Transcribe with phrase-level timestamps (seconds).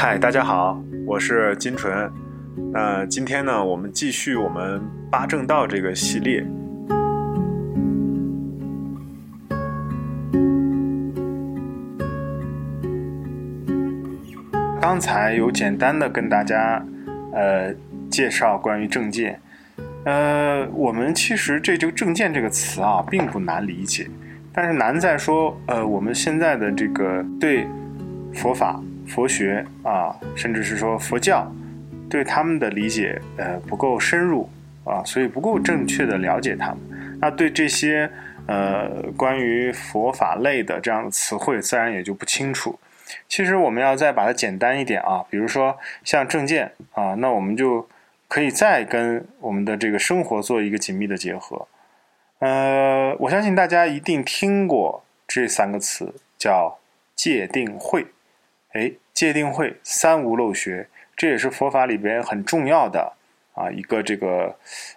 [0.00, 2.08] 嗨，大家好，我是金纯。
[2.72, 6.46] 那今天呢，我们继续我们八正道这个系列。
[14.80, 16.80] 刚才有简单的跟大家
[17.32, 17.74] 呃
[18.08, 19.40] 介绍关于正见。
[20.04, 24.08] 呃，我们其实这就“正见”这个词啊，并不难理解，
[24.52, 27.66] 但是难在说，呃，我们现在的这个对
[28.32, 28.80] 佛法。
[29.08, 31.50] 佛学啊，甚至是说佛教，
[32.08, 34.48] 对他们的理解呃不够深入
[34.84, 36.78] 啊，所以不够正确的了解他们。
[37.20, 38.10] 那对这些
[38.46, 42.78] 呃关于佛法类的这样的词汇，自然也就不清楚。
[43.26, 47.88] 其实我们要再把它简单一点啊，比如说像正见啊，那我们就
[48.28, 51.66] 可以再跟我们的这个生活做一个紧密的结合。
[52.40, 56.78] 呃，我相信大家一定听过这三个词，叫
[57.16, 58.06] 戒定慧。
[58.72, 63.14] 哎，戒定慧三无漏学，这也是佛法里边很重要的
[63.54, 64.56] 啊一个这个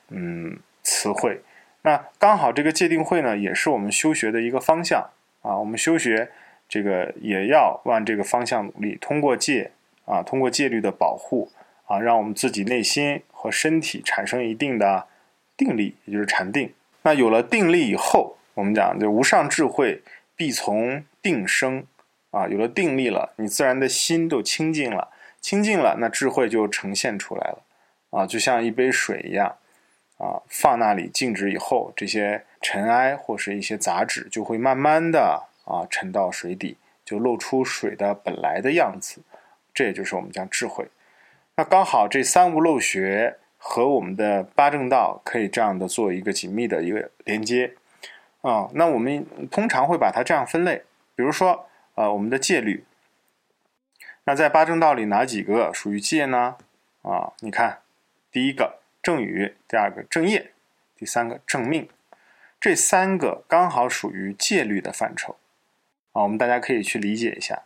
[0.09, 1.39] 嗯词汇。
[1.83, 5.09] 那刚好这个戒定慧呢，也是我们修学的一个方向
[5.41, 5.57] 啊。
[5.57, 6.29] 我们修学
[6.67, 9.71] 这个也要往这个方向努力，通过戒
[10.05, 11.49] 啊，通过戒律的保护
[11.85, 15.07] 啊，让我们自己内心和身体产生一定的
[15.55, 16.73] 定力，也就是禅定。
[17.03, 20.03] 那有了定力以后，我们讲就无上智慧
[20.35, 21.85] 必从定生。
[22.31, 25.09] 啊，有了定力了，你自然的心都清净了，
[25.41, 27.63] 清净了，那智慧就呈现出来了。
[28.09, 29.57] 啊，就像一杯水一样，
[30.17, 39.21] 啊，放那里静止以后，这些尘埃或是一些杂质就会慢慢的啊沉到水底，就露出水的本来的样子。
[39.73, 40.87] 这也就是我们讲智慧。
[41.57, 47.73] 那刚好这三无漏学和我们的八正道可以这样的做一个紧密的一个连接。
[48.41, 51.67] 啊，那我们通常会把它这样分类，比如说。
[51.95, 52.85] 啊，我们的戒律，
[54.23, 56.57] 那在八正道里哪几个属于戒呢？
[57.01, 57.79] 啊，你看，
[58.31, 60.51] 第一个正语，第二个正业，
[60.95, 61.89] 第三个正命，
[62.59, 65.37] 这三个刚好属于戒律的范畴。
[66.13, 67.63] 啊，我们大家可以去理解一下。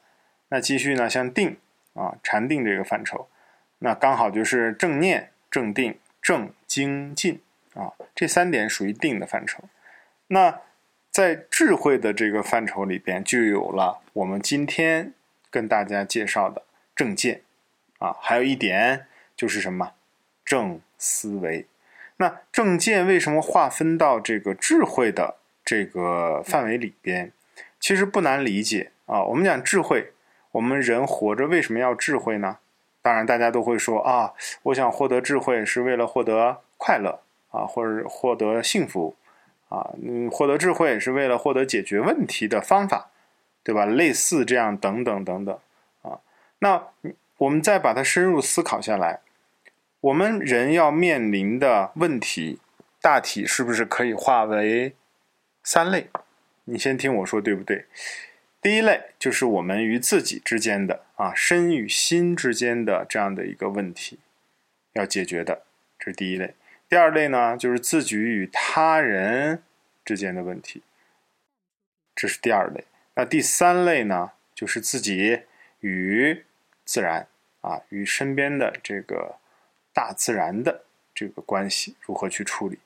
[0.49, 1.57] 那继续呢，像定
[1.93, 3.27] 啊，禅定这个范畴，
[3.79, 7.41] 那刚好就是正念、正定、正精进
[7.73, 9.63] 啊，这三点属于定的范畴。
[10.27, 10.61] 那
[11.15, 15.13] 在智慧的这个范畴里边，就有了我们今天
[15.49, 17.41] 跟大家介绍的正见，
[17.99, 19.93] 啊，还有一点就是什么
[20.43, 21.67] 正思维。
[22.17, 27.31] 那正见为什么划分到这个智慧的这个范围里边？
[27.79, 29.23] 其实不难理解啊。
[29.23, 30.11] 我们讲智慧，
[30.51, 32.57] 我们人活着为什么要智慧呢？
[33.01, 34.33] 当然，大家都会说啊，
[34.63, 37.21] 我想获得智慧是为了获得快乐
[37.51, 39.15] 啊，或者获得幸福。
[39.75, 43.11] 啊，嗯，获得智慧是为了获得解决问题的方法，
[43.61, 43.85] 对吧？
[43.85, 45.59] 类似这样等等等等
[46.01, 46.19] 啊。
[46.59, 46.87] 那
[47.39, 49.19] 我们再把它深入思考下来，
[49.99, 52.59] 我们人要面临的问题，
[53.01, 54.93] 大体是不是可以划为
[55.61, 56.07] 三类？
[56.63, 57.85] 你先听我说，对不对？
[58.61, 64.19] 第一类就是我们与自己之间的啊，身与心之间的这样的一个问题
[64.93, 65.63] 要解决的，
[65.99, 66.55] 这是第一类。
[66.87, 69.63] 第二类呢，就是自己与他人
[70.03, 70.83] 之间的问题，
[72.15, 72.85] 这是第二类。
[73.15, 75.41] 那第三类呢，就是自己
[75.79, 76.43] 与
[76.85, 77.27] 自然
[77.61, 79.37] 啊，与身边的这个
[79.93, 82.77] 大自然的这个关系如何去处理？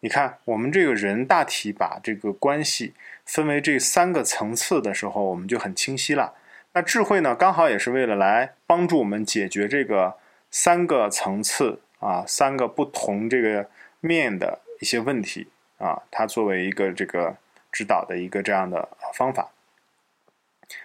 [0.00, 2.92] 你看，我们这个人大体把这个关系
[3.24, 6.34] 分为这三个层次的时候，我们就很清晰了。
[6.74, 10.18] 那智慧呢，刚好也是为了来帮助我们解决这个
[10.50, 11.80] 三个层次。
[11.98, 13.68] 啊，三个不同这个
[14.00, 15.48] 面的一些问题
[15.78, 17.36] 啊，它作为一个这个
[17.72, 19.50] 指导的一个这样的方法。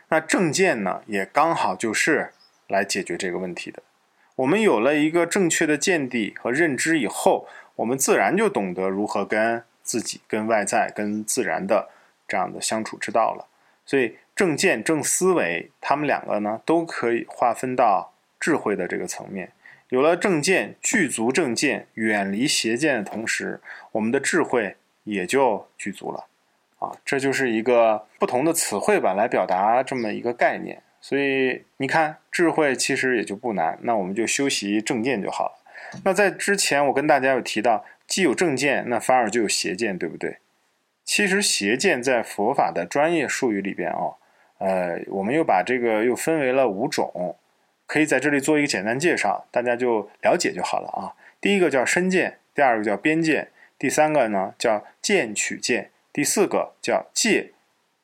[0.09, 2.31] 那正见呢，也刚好就是
[2.67, 3.81] 来解决这个问题的。
[4.35, 11.89] 我们有了一个正确的见地和认知以后，我们自然就懂得如何跟自己、跟外在、跟自然的
[12.27, 13.47] 这样的相处之道了。
[13.85, 19.51] 所以，正见、正思维，他们两个呢，都可以划分到智慧的这个层面。
[19.91, 23.59] 有了正见，具足正见，远离邪见的同时，
[23.91, 26.27] 我们的智慧也就具足了，
[26.79, 30.81] 啊，这就是一个不同的词汇吧，来表达这么一个概念。
[31.01, 35.99] 所以你看，智慧其实也就不难，那我们就修习正见就好了。
[36.05, 40.37] 那在之前我跟大家有提到，既有正见，那反而就有邪见，对不对？
[41.03, 44.15] 其实邪见在佛法的专业术语里边哦，
[44.59, 47.35] 呃，我们又把这个又分为了五种。
[47.91, 51.11] 可以在这里做一个简单介绍，大家就了解就好了啊。
[51.41, 57.51] 第一个叫身见，第二个叫边见，第三个呢叫见取见，第四个叫戒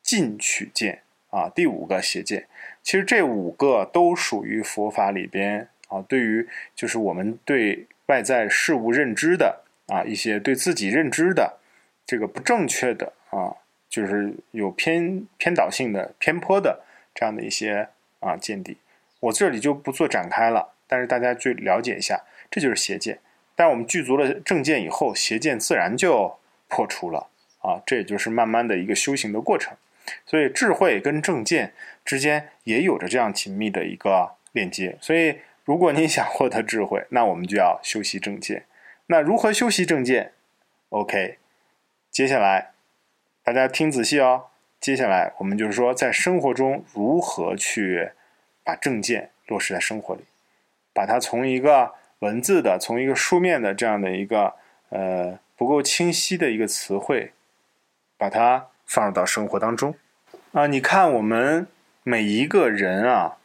[0.04, 2.48] 禁取见啊，第五个邪见。
[2.84, 6.46] 其实这五个都属于佛法里边啊，对于
[6.76, 11.60] 就是我们对外在事物认知的啊一些对自己认知的
[12.06, 13.56] 这个不正确的啊，
[13.88, 16.84] 就是有偏偏导性的偏颇的
[17.16, 17.88] 这样的一些
[18.20, 18.76] 啊见地，
[19.20, 23.20] 我这里就不做展开了，但是大家去了解一下，这就是邪见。
[23.56, 26.38] 但我们具足了正见以后，邪见自然就
[26.68, 27.28] 破除了
[27.62, 29.76] 啊，这也就是慢慢的一个修行的过程。
[30.26, 31.74] 所以智慧跟正见
[32.06, 34.98] 之间也有着这样紧密的一个链接。
[35.02, 38.66] 所以，如果你想获得智慧，那我们就要修习正见。
[39.08, 40.32] 那如何修习正见
[40.90, 41.40] ？OK，
[42.10, 42.72] 接下来
[43.44, 44.46] 大家听仔细哦。
[44.80, 48.12] 接下来我们就是说，在生活中如何去
[48.68, 50.26] 把正见落实在生活里，
[50.92, 54.54] 把它从一个文字的、从一个书面的这样的一个
[54.90, 57.32] 呃不够清晰的一个词汇，
[58.18, 58.68] 把它。
[58.90, 59.94] 放入到生活当中
[60.54, 60.66] 啊！
[60.66, 61.68] 你看，我们
[62.04, 63.36] 每一个人啊，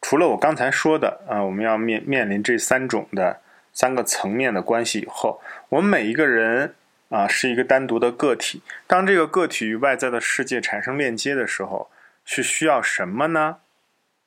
[0.00, 3.40] 除了我刚才说的啊，我们要面面临这三种的
[3.72, 6.76] 三个层面的关系以后，我们每一个人
[7.08, 8.62] 啊是一个单独的个体。
[8.86, 11.90] 当这个个体与外在的世界产生链接的时候，
[12.24, 13.56] 是需要什么呢？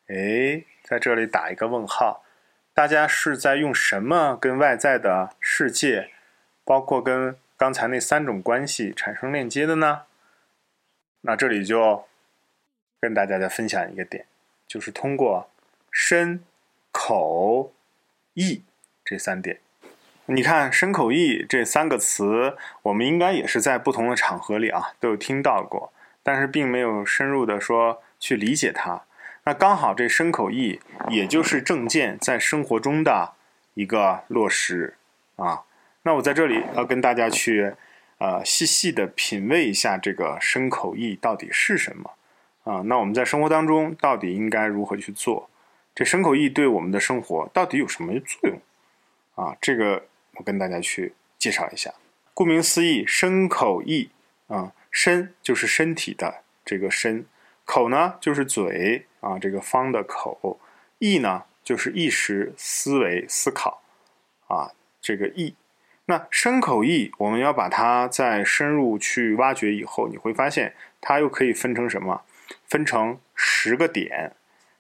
[0.08, 2.24] 哎，在这里打一个问号。
[2.74, 6.10] 大家是在用什么跟外在的世界，
[6.66, 10.02] 包括跟刚才那三种关系产生链接的呢？
[11.22, 12.06] 那这里就
[13.00, 14.26] 跟大家再分享一个点，
[14.68, 15.50] 就是通过
[15.90, 16.44] 身、
[16.92, 17.74] 口、
[18.34, 18.64] 意
[19.06, 19.60] 这三点。
[20.26, 29.04] 你看“身口意”这三个词，我们应该也是在不同的场合里啊都有听到过，但是并没有深入的说去理解它。
[29.46, 33.34] 那刚好这身口意，也就是正见在生活中的
[33.76, 34.96] 一个落实
[35.38, 35.64] 啊。
[36.04, 37.74] 那我在这里要跟大家去。
[38.18, 42.12] 呃，细细的品味一下这个身口意到底是什么
[42.64, 42.82] 啊？
[42.86, 45.50] 那我们在生活当中到底应该如何去做？
[45.94, 48.62] 这身口意对我们的生活到底有什么作用
[49.36, 49.58] 啊？
[49.60, 50.06] 这个
[50.36, 51.94] 我跟大家去介绍一下。
[52.34, 54.10] 顾名思义，身口意
[54.48, 57.26] 啊，身就是身体的这个身，
[57.66, 60.60] 口呢就是嘴啊，这个方的口，
[61.00, 63.82] 意呢就是意识、思维、思考
[64.48, 65.56] 啊，这个意。
[66.06, 72.22] 那身口意，我们要把它再深入去挖掘以后，你会发现它又可以分成什么？
[72.68, 74.34] 分成十个点。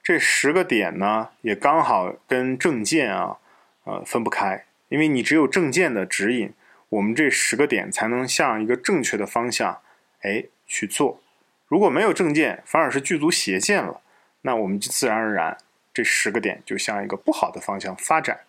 [0.04, 3.40] 这十个点呢，也刚好跟正见啊，
[3.86, 4.66] 呃，分不开。
[4.90, 6.54] 因为你只有正见的指引，
[6.90, 9.82] 我们这十个点才能向一个正确的方向，
[10.22, 11.20] 哎，去做。
[11.68, 14.02] 如果没有正见，反而是具足邪见了，
[14.46, 15.58] 那我们就自然而然
[15.92, 18.42] 这十个点就向一个不好的方向发展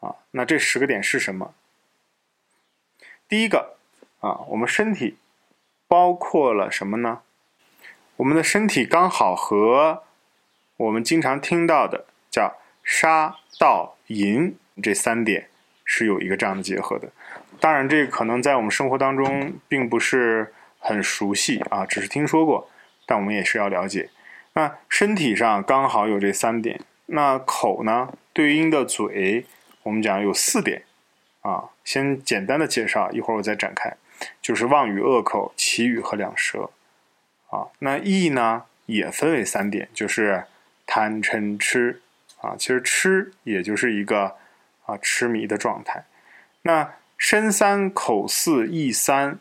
[0.00, 0.16] 啊。
[0.30, 1.54] 那这十个点是什么？
[3.28, 3.76] 第一个
[4.20, 5.18] 啊，我们身体
[5.86, 7.20] 包括了什么呢？
[8.16, 10.04] 我们的身体刚好和
[10.78, 15.50] 我们经常听到的叫杀盗淫这三点
[15.84, 17.12] 是有一个这样的结合的。
[17.60, 22.70] 当然，这个可能在我们生活当中并不是很熟悉啊，只是听说过，
[23.04, 24.08] 但我们也是要了解。
[24.54, 29.46] 那身体上刚好有这三点，那口呢，对应的嘴，
[29.82, 30.84] 我们讲有四点。
[31.42, 33.94] 啊，先简单的介绍，一会儿我再展开。
[34.40, 36.70] 就是望与、恶口、绮语和两舌。
[37.50, 40.44] 啊，那意呢也分为三点，就是
[40.86, 42.00] 贪嗔痴。
[42.40, 44.36] 啊，其实痴也就是一个
[44.86, 46.04] 啊痴迷的状态。
[46.62, 49.38] 那身三、口四、意三，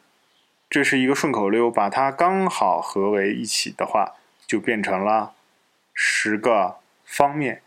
[0.70, 4.16] 这是一个顺口溜，把它刚好合为一起的话，
[4.48, 5.34] 就变成了
[5.94, 7.62] 十个方面。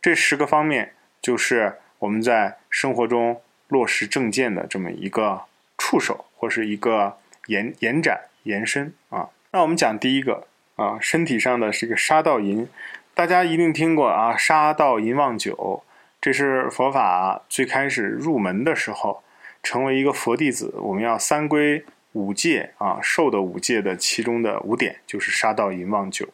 [0.00, 3.40] 这十个方面就是我们在生活中。
[3.70, 5.42] 落实正见的这么一个
[5.78, 9.28] 触手，或是一个延延展延伸啊。
[9.52, 12.68] 那我们讲第一个啊，身体上的是一个杀盗淫，
[13.14, 15.84] 大家一定听过啊，杀盗淫妄酒，
[16.20, 19.22] 这是佛法最开始入门的时候，
[19.62, 26.28] 成为一个佛弟子，我们要三规五戒啊，受的五戒的其中的五点就是杀盗淫妄酒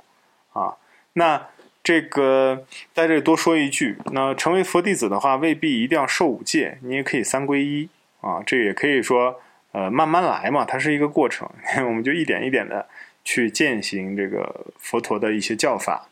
[0.53, 0.77] 啊。
[1.13, 1.49] 那
[1.83, 7.89] 这个在这里多说一句，那成为佛弟子的话，未必一定要受五戒，你也可以三皈依
[8.21, 8.43] 啊。
[8.45, 9.41] 这也可以说，
[9.73, 11.49] 呃，慢慢来嘛，它是一个过程，
[11.87, 12.89] 我们就一点一点的
[13.25, 16.09] 去践行这个佛陀的一些教法。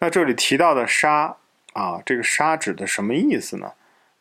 [0.00, 1.36] 那这里提到的杀
[1.74, 3.72] 啊，这个杀指的什么意思呢？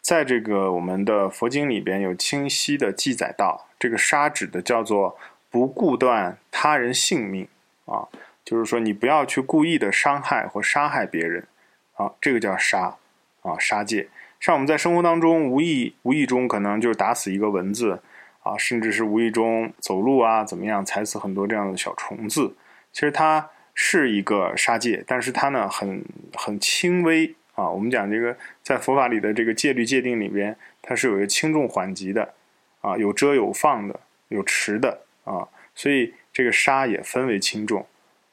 [0.01, 5.17] 在这个我们的佛经里边有清晰的记载到，这个杀指的叫做
[5.49, 7.47] 不顾断他人性命
[7.85, 8.07] 啊。
[8.43, 11.47] 就是说，你不要去故意的伤害或杀害别人，
[11.93, 12.97] 啊，这个叫杀，
[13.43, 14.09] 啊，杀戒。
[14.39, 18.01] 像我们在生活当中无意无意中可能就打死一个蚊子，
[18.41, 22.55] 啊，甚至是无意中走路啊怎么样踩死很多这样的小虫子。
[22.91, 26.03] 其实它是一个杀戒，但是它呢很
[26.33, 27.69] 很轻微啊。
[27.69, 32.33] 我们讲这个在佛法里的这个戒律界定里边，它是有一个轻重缓急的
[32.81, 33.99] 啊，有遮有放的，
[34.29, 37.85] 有持的啊，所以这个杀也分为轻重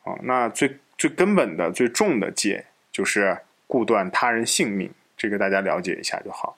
[0.05, 0.17] 啊。
[0.23, 6.57] 那最最根本的最重的戒就是顾断他人性命，这个大家了解一下就好。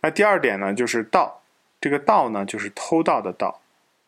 [0.00, 1.42] 那第二点呢，就是盗，
[1.80, 3.60] 这个盗呢就是偷盗的盗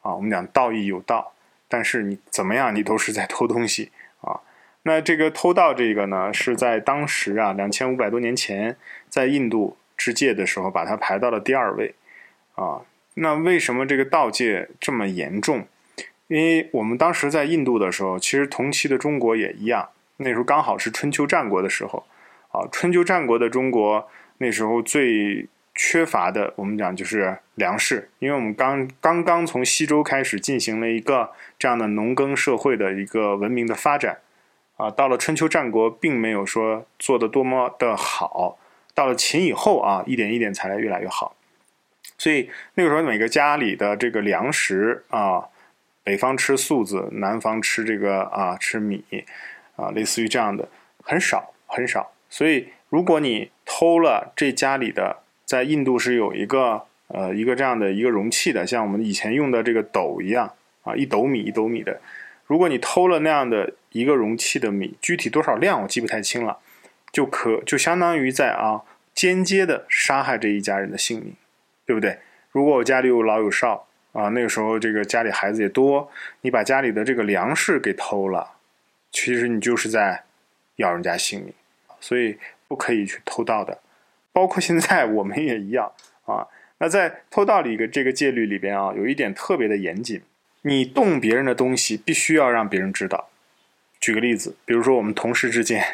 [0.02, 0.14] 啊。
[0.14, 1.32] 我们讲道义有道，
[1.68, 3.90] 但是你怎么样，你都是在偷东西。
[4.82, 8.76] 那这个偷盗这个呢，是在当时啊，两千五百多年前，
[9.08, 11.94] 在印度之戒的时候，把它排到了第二位。
[12.54, 12.82] 啊，
[13.14, 15.66] 那为什么这个盗戒这么严重？
[16.28, 22.06] 因为我们当时在印度的时候，其实同期的中国也一样，那时候刚好是春秋战国的时候。
[22.52, 24.08] 啊，春秋战国的中国
[24.38, 34.18] 那时候最缺乏的，我们讲就是粮食，因为我们刚刚刚从西周开始进行了一个这样的农耕社会的一个文明的发展，
[34.80, 38.58] 啊，到了春秋战国并没有说做的多么的好，
[38.94, 41.36] 到了秦以后啊，一点一点才来越来越好，
[42.16, 45.48] 所以那个时候每个家里的这个粮食啊，
[46.02, 49.04] 北方吃粟子，南方吃这个啊吃米，
[49.76, 50.68] 啊，类似于这样的
[51.02, 55.18] 很少很少，所以如果你偷了这家里的。
[55.50, 60.48] 在印度是有一个呃一个这样的一个容器的，像我们以前用的这个斗一样
[60.84, 62.00] 啊，一斗米一斗米的。
[62.50, 66.58] 如果你偷了那样的一个容器的米，具体多少量我记不太清了，
[67.12, 68.82] 就可就相当于在啊
[69.14, 71.36] 间接的杀害这一家人的性命，
[71.86, 72.18] 对不对？
[72.50, 78.54] 如果我家里有老有少啊，那个时候这个家里孩子也多，你把家里的这个粮食给偷了，
[79.12, 80.24] 其实你就是在
[80.74, 81.54] 要人家性命，
[82.00, 83.78] 所以不可以去偷盗的。
[84.32, 85.92] 包括现在我们也一样
[86.24, 86.48] 啊。
[86.78, 90.20] 那在偷盗里个这个戒律里边啊，有一点特别的严谨，
[90.62, 93.30] 你动别人的东西必须要让别人知道。
[94.00, 95.84] 举个例子，比如说我们同事之间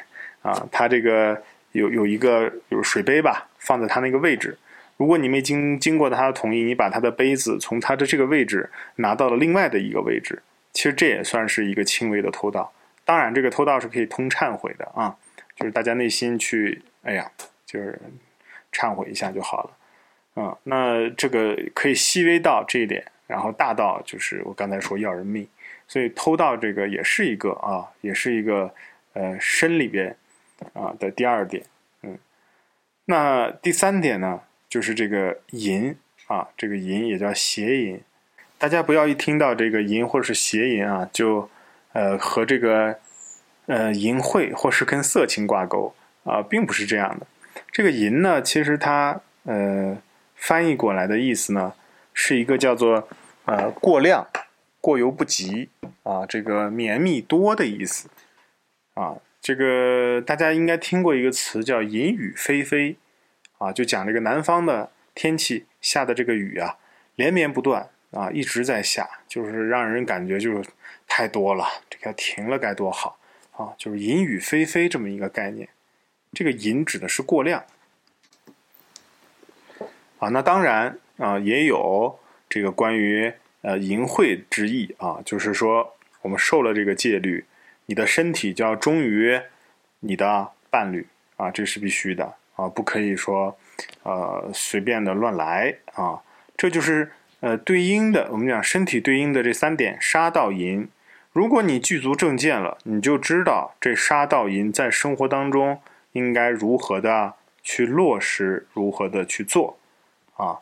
[0.42, 1.42] 啊，他这个
[1.72, 4.58] 有有一个有水杯吧，放在他那个位置，
[4.96, 10.42] 如果你没经经过他的同意，你把他的杯子从他的这个位置拿到了另外的一个位置，
[10.72, 12.72] 其实这也算是一个轻微的偷盗。
[13.04, 15.16] 当然，这个偷盗是可以通忏悔的啊，
[15.54, 17.30] 就是大家内心去，哎呀，
[17.64, 17.98] 就是。
[18.72, 19.70] 忏悔一下就好了，
[20.34, 25.46] 嗯，那这个可以细微到这一点，然后大到就是我刚才说要人命，
[25.88, 28.72] 所以偷盗这个也是一个啊，也是一个
[29.14, 30.16] 呃身里边
[30.72, 31.64] 啊的第二点，
[32.02, 32.18] 嗯，
[33.06, 35.96] 那第三点呢，就是这个淫
[36.28, 38.00] 啊，这个淫也叫邪淫，
[38.58, 41.48] 大家不要一听到这个淫或者是邪淫啊，就
[41.92, 42.98] 呃和这个
[43.66, 47.26] 呃淫秽或是跟色情挂钩啊，并不是这样的。
[47.72, 49.96] 这个淫呢，其实它呃
[50.34, 51.72] 翻译过来的意思呢，
[52.18, 53.06] 是一个叫做
[53.44, 54.26] 呃过量、
[54.80, 55.68] 过犹不及
[56.02, 58.08] 啊，这个绵密多的意思
[58.94, 59.18] 啊。
[59.42, 62.96] 这个大家应该听过一个词叫“淫雨霏霏”，
[63.58, 66.78] 啊，就讲这个南方的天气下的这个雨啊，
[67.14, 70.68] 连绵不断啊，一直在下，就是让人感觉就是
[71.06, 73.18] 太多了，这个停了该多好
[73.52, 75.68] 啊，就是“淫雨霏霏”这么一个概念。
[76.32, 77.64] 这个淫指的是过量
[80.18, 82.18] 啊，那当然啊，也有
[82.48, 83.32] 这个关于
[83.62, 87.44] 呃淫秽之意啊，就是说我们受了这个戒律，
[87.86, 89.40] 你的身体就要忠于
[90.00, 91.06] 你的伴侣
[91.36, 93.56] 啊，这是必须的啊，不可以说
[94.02, 96.22] 呃随便的乱来啊，
[96.56, 100.88] 这就是呃对应的，我们讲身体对应的这三点杀盗淫，
[101.32, 105.80] 如果你具足正见了，你就知道这杀盗淫在生活当中。
[106.12, 109.78] 应该如何的去落实，如何的去做，
[110.36, 110.60] 啊，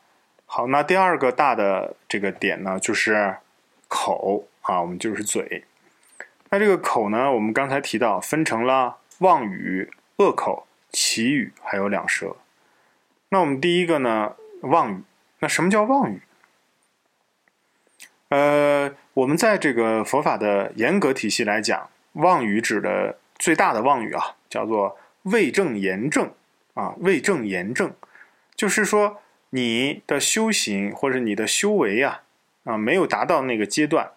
[0.56, 3.38] 好，那第二个大的这个点呢，就是
[3.88, 5.64] 口啊，我们就是嘴。
[6.50, 12.36] 那这个口呢，我们刚才提到分成了妄语、恶口、绮语，还有两舌。
[13.30, 15.02] 那我们第一个呢，妄语。
[15.40, 16.22] 那什么叫妄语？
[18.28, 24.96] 呃，我们在这个佛法的严格体系来讲，妄语指的最大的妄语啊，叫做。
[25.24, 26.32] 未正言正
[26.74, 27.92] 啊，未正言正，
[28.54, 29.20] 就是说
[29.54, 32.24] 你的修行或者你的修为啊
[32.64, 34.10] 啊没有达到那个阶段，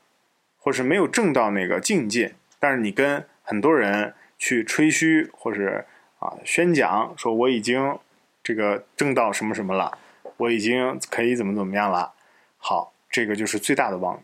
[0.58, 5.86] 或是没有正到那个境界，但是你跟很多人去吹嘘或是
[6.17, 8.00] 啊宣讲说我已经
[8.41, 9.98] 这个证到什么什么了，
[10.38, 12.13] 我已经可以怎么怎么样了，
[12.58, 14.22] 好，这个就是最大的妄语。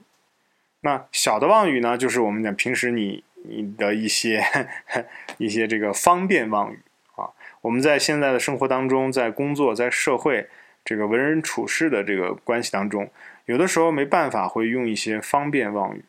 [0.81, 3.23] 那小的妄语呢，就是我们讲平时你。
[3.45, 4.41] 你的一些
[5.37, 6.79] 一些这个方便妄语
[7.17, 7.27] 啊，
[7.59, 10.47] 我们在现在的生活当中，在工作、在社会
[10.85, 13.09] 这个为人处事的这个关系当中，
[13.45, 16.03] 有的时候没办法会用一些方便妄语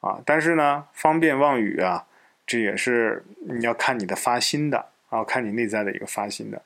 [0.00, 0.20] 啊。
[0.24, 2.06] 但是呢，方便妄语啊，
[2.46, 6.62] 这也是你要看你的发心的啊，看你内在的一个发心的。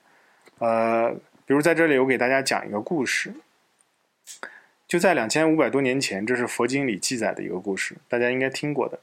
[0.58, 3.34] 呃，比如在这里，我给大家讲一个故事，
[4.86, 9.00] 就在两千五百多年前，这是佛经里记载的一个故事，大家应该听过的。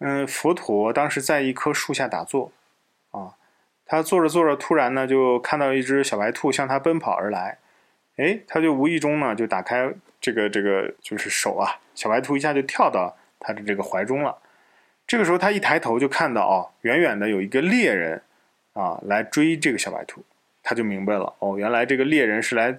[0.00, 2.52] 嗯，佛陀当时在一棵树下打坐，
[3.10, 3.34] 啊，
[3.84, 7.58] 他坐着坐着，突然呢就看到一只小白兔向他奔跑而来，
[8.18, 14.36] 哎，他就无意中呢就打开这个这个就是手啊，小白兔一下就跳到他的这个怀中了。
[15.06, 18.20] 这个时候他一抬头就看到哦，远远的有一个猎人
[18.74, 20.22] 啊来追这个小白兔。
[20.62, 22.78] 他就明白了哦，原来这个猎人是来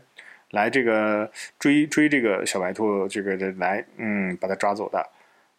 [0.52, 5.10] 来这个追追这个小白兔，这个这来嗯把它抓走的。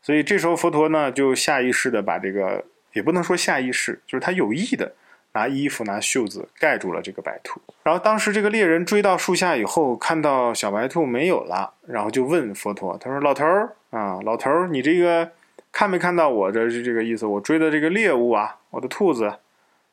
[0.01, 4.95] 所以这时候佛陀呢就下意识的把这个也不能说下意识，就是他有意的
[5.33, 7.61] 拿衣服拿袖子盖住了这个白兔。
[7.83, 15.31] 然后当时这个猎人追到树下以后，看到小白兔没有了，然后就问佛陀，他说：“老头儿啊，老头儿，你这个
[15.73, 17.27] 看没看到我这是这个意思？
[17.27, 19.35] 我追的这个猎物啊，我的兔子。”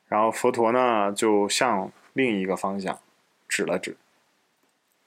[0.09, 2.97] 然后佛陀呢就向另一个方向
[3.49, 3.97] 指了指，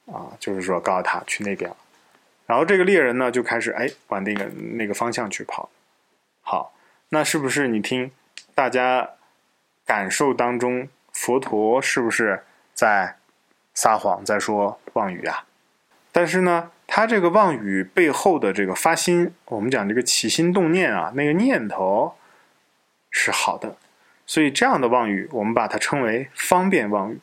[0.07, 1.77] 啊，就是说告诉他去那边了。
[2.47, 5.71] 然后这个猎人呢就开始哎往那个那个方向去跑。
[6.43, 6.75] 好，
[7.09, 8.11] 那是不是你听
[8.55, 9.09] 大家
[9.91, 13.17] 感受当中，佛陀是不是在
[13.75, 15.45] 撒谎，在说妄语啊？
[16.13, 22.15] 但是呢，他这个妄语背后的这个发心，我们讲这个起心动念啊，那个念头
[23.11, 23.79] 是好的。
[24.25, 27.19] 所以这样的妄语，我们把它称为方便妄语，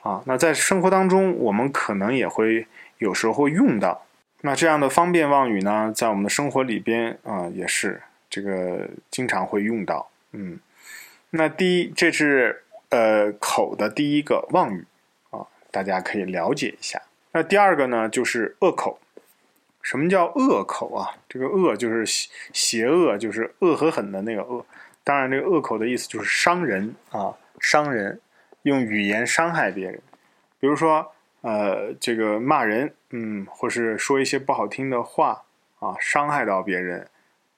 [0.00, 4.06] 啊，那在生活当中，我们可能也会有时候会用到。
[4.40, 8.00] 那这样的方便妄语呢，在我们的生活里边啊，也是
[8.30, 10.08] 这个经常会用到。
[10.32, 10.58] 嗯，
[11.30, 14.86] 那第一，这是呃口的第一个妄语
[15.30, 17.02] 啊，大家可以了解一下。
[17.32, 18.98] 那第二个呢，就是恶口。
[19.80, 21.16] 什么叫恶口啊？
[21.28, 24.66] 这个恶就是邪邪恶，就是恶狠狠的那个恶。
[25.02, 28.20] 当然，这个恶口的意思就是伤人啊，伤人，
[28.62, 30.02] 用语言伤害别人，
[30.60, 35.44] 比如说，呃，这个骂人，嗯，或是说一些不好听的话
[35.78, 37.08] 啊，伤害到别人，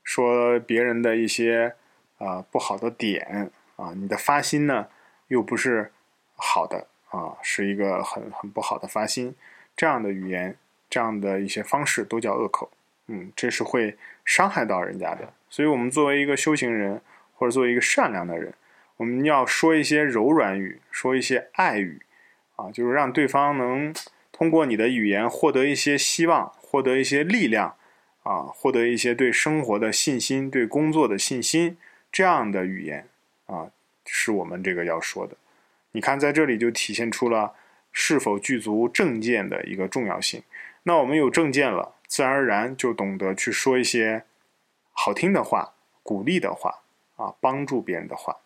[0.04, 1.74] 说别人的一些
[2.18, 4.86] 啊不好的点啊，你的发心呢
[5.28, 5.90] 又不是
[6.36, 9.34] 好的啊，是一个很很不好的发心，
[9.76, 10.56] 这样的语言，
[10.90, 12.70] 这样的一些方式都叫恶口，
[13.06, 17.00] 嗯，这是会伤害到人家的，所以我们作为一个修行人。
[17.40, 18.52] 或者作为一个善良的人，
[18.98, 22.02] 我们要说一些柔软语，说一些爱语，
[22.56, 23.94] 啊，就是让对方能
[24.30, 27.76] 通过你的语言获得一些希望，获得一些力量，
[28.24, 31.78] 啊，获得一些对生活的信心，对工作的信心，
[32.12, 33.08] 这样的语言，
[33.50, 33.70] 啊，
[34.06, 35.36] 是我们这个要说的。
[35.92, 37.54] 你看，在这里就体现出了
[37.92, 40.42] 是否具足正见的一个重要性。
[40.84, 44.24] 那我们有正见了，自然而然就懂得去说一些
[44.92, 46.82] 好听的话，鼓励的话。
[47.16, 48.38] 啊，帮助别人的话。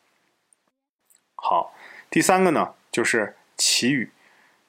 [1.37, 1.73] 好，
[2.11, 4.11] 第三个呢，就是祈语。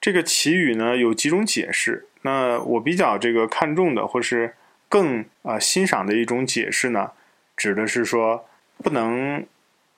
[0.00, 2.06] 这个祈语呢，有几种解释。
[2.22, 4.54] 那我比较这个看重的，或是
[4.88, 7.10] 更啊欣赏的一种解释呢，
[7.56, 9.44] 指的是说，不能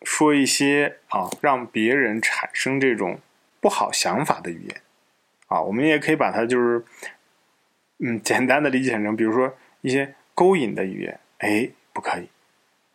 [0.03, 3.19] 说一些啊让别人产生这种
[3.61, 4.81] 不好想法的语言。
[5.47, 6.85] 啊，我们也可以把它就是，
[8.01, 12.29] 嗯，简单的理解成，比如说一些勾引的语言，哎，不可以。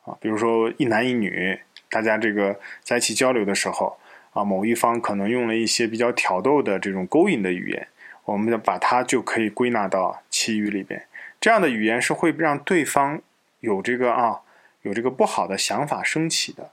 [0.06, 3.98] 啊，比如说一男一女，大家这个在一起交流的时候，
[4.34, 7.88] 啊，某一方可能用了一些比较挑逗的这种勾引的语言，
[8.26, 11.08] 我们把它就可以归纳到其余里边。
[11.42, 13.22] 这样的语言是会让对方
[13.62, 14.42] 有这个啊，
[14.82, 16.72] 有这个不好的想法升起的，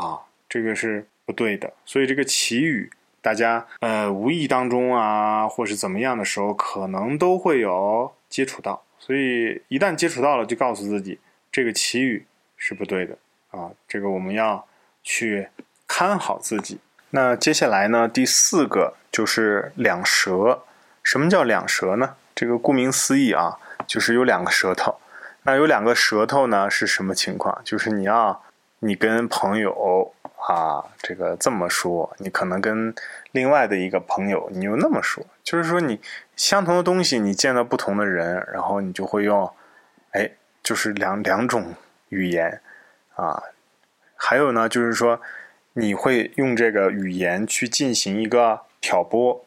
[0.00, 1.72] 啊，这个是不对的。
[1.84, 8.82] 所以这个祈语，大家呃无意当中啊，或是怎么样的时候，可能都会有接触到。
[8.98, 11.18] 所以一旦接触到了，就告诉自己
[11.52, 12.26] 这个祈语。
[12.62, 13.16] 是不对的
[13.52, 13.70] 啊！
[13.88, 14.66] 这个我们要
[15.02, 15.48] 去
[15.88, 16.78] 看好自己。
[17.08, 18.06] 那接下来呢？
[18.06, 20.62] 第四个就是两舌。
[21.02, 22.16] 什么叫两舌呢？
[22.34, 24.94] 这个顾名思义啊，就是有两个舌头。
[25.44, 27.58] 那有两个舌头呢，是什么情况？
[27.64, 28.42] 就是你要
[28.80, 30.12] 你跟朋友
[30.48, 32.94] 啊，这个这么说，你可能跟
[33.32, 35.24] 另外的一个朋友，你又那么说。
[35.42, 36.00] 就是说，你
[36.36, 39.50] 相同的东西，你见到不同的人，然后你就会用，
[40.10, 41.72] 哎，就是两两种。
[42.10, 42.60] 语言，
[43.14, 43.40] 啊，
[44.16, 45.20] 还有呢，就是说，
[45.74, 49.46] 你会用这个语言去进行一个挑拨。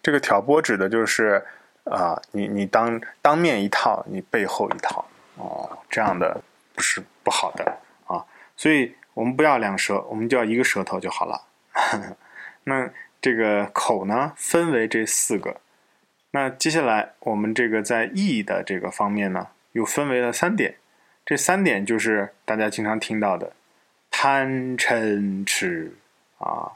[0.00, 1.44] 这个挑拨指的就是
[1.82, 5.04] 啊，你你当当面一套，你背后一套，
[5.38, 6.40] 哦，这样的
[6.72, 8.24] 不是不好的啊。
[8.56, 11.42] 所以我们不要两舌，我们就要一个舌头就好了。
[12.64, 15.60] 那这个口呢，分为这四个。
[16.32, 20.76] 那接下来我们这个在意的这个方面呢，又分为了三点。
[21.24, 23.52] 这三点就是大家经常听到的
[24.10, 25.92] 贪嗔痴
[26.38, 26.72] 啊。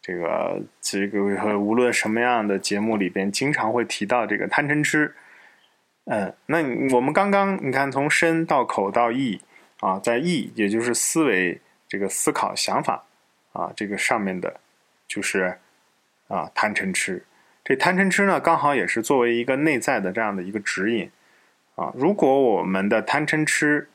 [0.00, 5.14] 这个这个无论什么样的节目里边，经常会提到这个贪嗔痴。
[6.04, 6.58] 嗯，那
[6.94, 9.40] 我们刚刚你看，从身到口到意
[9.84, 13.04] 啊，在意也就是思维这个思考想法
[13.52, 14.58] 啊，这个上面的，
[15.06, 15.58] 就是
[16.26, 17.22] 啊贪嗔痴。
[17.62, 21.10] 这贪嗔痴呢，刚好也是作为一个内在的这样的一个指引
[21.74, 21.92] 啊。
[21.94, 23.90] 如果我们的贪嗔痴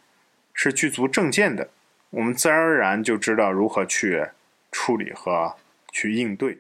[0.54, 1.68] 是具足正见的，
[2.12, 4.28] 我们自然而然就知道如何去
[4.72, 5.56] 处理和
[5.92, 6.60] 去应对。